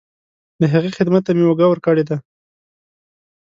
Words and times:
د 0.61 0.63
هغې 0.73 0.91
خدمت 0.97 1.21
ته 1.25 1.31
مې 1.35 1.43
اوږه 1.47 1.65
ورکړې 1.69 2.03
ده. 2.09 2.17